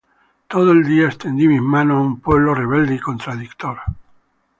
[0.47, 3.77] Todo el día extendí mis manos á un pueblo rebelde y contradictor.